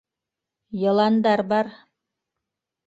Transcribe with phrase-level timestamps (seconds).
[0.81, 1.67] Йыландар бар.